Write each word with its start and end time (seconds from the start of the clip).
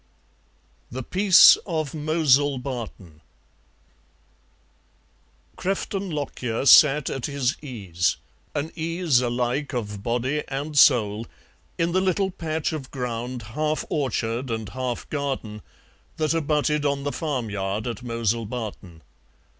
THE 0.89 1.03
PEACE 1.03 1.57
OF 1.67 1.93
MOWSLE 1.93 2.57
BARTON 2.57 3.21
Crefton 5.55 6.09
Lockyer 6.11 6.65
sat 6.65 7.07
at 7.11 7.27
his 7.27 7.55
ease, 7.61 8.17
an 8.55 8.71
ease 8.75 9.21
alike 9.21 9.73
of 9.73 10.01
body 10.01 10.43
and 10.47 10.75
soul, 10.75 11.27
in 11.77 11.91
the 11.91 12.01
little 12.01 12.31
patch 12.31 12.73
of 12.73 12.89
ground, 12.89 13.43
half 13.53 13.85
orchard 13.91 14.49
and 14.49 14.69
half 14.69 15.07
garden, 15.11 15.61
that 16.17 16.33
abutted 16.33 16.83
on 16.83 17.03
the 17.03 17.11
farmyard 17.11 17.85
at 17.85 18.01
Mowsle 18.01 18.47
Barton. 18.47 19.03